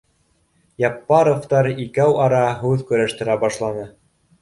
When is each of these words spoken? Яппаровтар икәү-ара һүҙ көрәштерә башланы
Яппаровтар 0.83 1.71
икәү-ара 1.85 2.43
һүҙ 2.65 2.85
көрәштерә 2.91 3.41
башланы 3.49 3.91